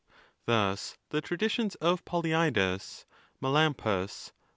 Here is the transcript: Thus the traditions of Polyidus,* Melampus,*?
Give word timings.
Thus 0.47 0.97
the 1.09 1.21
traditions 1.21 1.75
of 1.75 2.03
Polyidus,* 2.05 3.05
Melampus,*? 3.39 4.31